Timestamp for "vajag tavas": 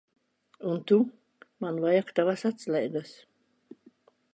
1.85-2.49